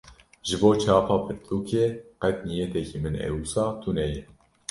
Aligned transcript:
Ji 0.47 0.55
bo 0.61 0.69
çapa 0.81 1.15
pirtûkê, 1.25 1.85
qet 2.21 2.37
niyetekî 2.47 2.97
min 3.03 3.15
ê 3.25 3.27
wisa 3.35 3.65
tuneye 3.81 4.21